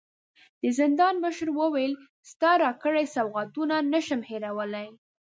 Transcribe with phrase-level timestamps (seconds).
[0.61, 1.93] د زندان مشر وويل:
[2.31, 4.87] ستا راکړي سوغاتونه نه شم هېرولی.